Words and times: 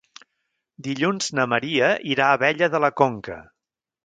Dilluns 0.87 1.29
na 1.39 1.45
Maria 1.53 1.91
irà 2.15 2.31
a 2.31 2.39
Abella 2.39 2.71
de 2.77 2.83
la 2.87 2.93
Conca. 3.05 3.39